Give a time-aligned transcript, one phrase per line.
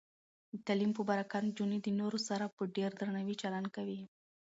[0.51, 4.01] د تعلیم په برکت، نجونې د نورو سره په ډیر درناوي چلند کوي.